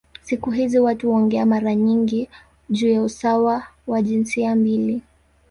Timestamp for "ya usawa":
2.87-3.63